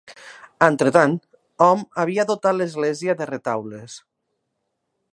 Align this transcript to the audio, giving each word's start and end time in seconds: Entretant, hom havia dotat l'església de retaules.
Entretant, 0.67 1.13
hom 1.67 1.85
havia 2.05 2.27
dotat 2.31 2.59
l'església 2.59 3.19
de 3.21 3.31
retaules. 3.33 4.03